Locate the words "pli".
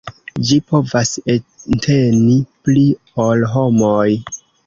2.67-2.87